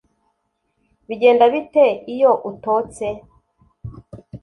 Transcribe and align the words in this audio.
Bigenda 1.07 1.45
bite 1.53 1.85
iyo 2.13 2.31
utose? 2.49 3.05